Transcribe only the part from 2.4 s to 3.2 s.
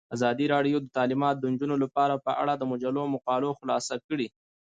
اړه د مجلو